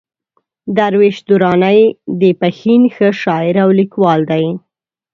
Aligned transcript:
درویش 0.77 1.17
درانی 1.29 1.79
د 2.21 2.23
پښين 2.41 2.81
ښه 2.95 3.07
شاعر 3.21 3.55
او 3.63 3.69
ليکوال 3.79 4.19
دئ. 4.31 4.47